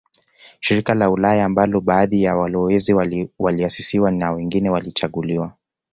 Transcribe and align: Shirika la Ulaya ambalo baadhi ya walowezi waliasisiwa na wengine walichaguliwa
Shirika 0.59 0.93
la 0.95 1.09
Ulaya 1.11 1.45
ambalo 1.45 1.81
baadhi 1.81 2.23
ya 2.23 2.35
walowezi 2.35 2.93
waliasisiwa 3.39 4.11
na 4.11 4.31
wengine 4.31 4.69
walichaguliwa 4.69 5.57